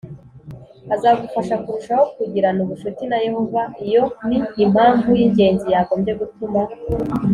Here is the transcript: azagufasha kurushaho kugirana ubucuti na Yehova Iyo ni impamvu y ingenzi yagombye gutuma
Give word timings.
azagufasha 0.95 1.55
kurushaho 1.63 2.03
kugirana 2.17 2.59
ubucuti 2.65 3.03
na 3.11 3.17
Yehova 3.25 3.61
Iyo 3.85 4.03
ni 4.27 4.37
impamvu 4.63 5.07
y 5.17 5.21
ingenzi 5.25 5.65
yagombye 5.73 6.13
gutuma 6.21 6.61